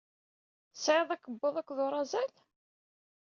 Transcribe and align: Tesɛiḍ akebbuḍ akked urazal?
Tesɛiḍ 0.73 1.09
akebbuḍ 1.11 1.55
akked 1.57 1.77
urazal? 1.85 2.31